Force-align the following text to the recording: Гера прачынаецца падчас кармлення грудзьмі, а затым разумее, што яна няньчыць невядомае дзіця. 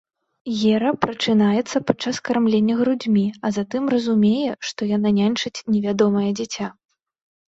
Гера 0.59 0.91
прачынаецца 1.03 1.81
падчас 1.89 2.15
кармлення 2.29 2.77
грудзьмі, 2.79 3.25
а 3.49 3.51
затым 3.57 3.83
разумее, 3.95 4.47
што 4.71 4.87
яна 4.95 5.09
няньчыць 5.19 5.63
невядомае 5.75 6.25
дзіця. 6.41 6.67